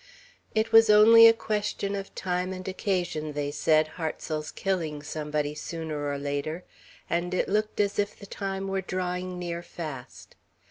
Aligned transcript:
"It 0.55 0.71
was 0.71 0.89
only 0.89 1.27
a 1.27 1.31
question 1.31 1.93
of 1.93 2.15
time 2.15 2.53
and 2.53 2.67
occasion," 2.67 3.33
they 3.33 3.51
said, 3.51 3.87
"Hartsel's 3.87 4.49
killing 4.49 5.03
somebody 5.03 5.53
sooner 5.53 6.07
or 6.11 6.17
later;" 6.17 6.63
and 7.07 7.35
it 7.35 7.47
looked 7.47 7.79
as 7.79 7.99
if 7.99 8.17
the 8.17 8.25
time 8.25 8.67
were 8.67 8.81
drawing 8.81 9.37
near 9.37 9.61
fast. 9.61 10.35